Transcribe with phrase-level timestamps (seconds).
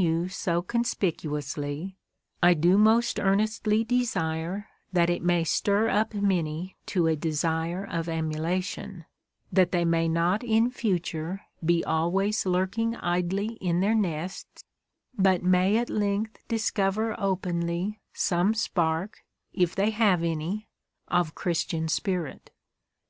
[0.00, 1.94] you so conspicuously,
[2.42, 8.08] I do most earnestly desire that it may stir up many to a desire of
[8.08, 9.04] emulation,
[9.52, 14.64] that they may not in future be always lurking idly in their nests,
[15.18, 19.18] but may at length discover openly some spark,
[19.52, 20.70] if they have any,
[21.08, 22.50] of Christian spirit.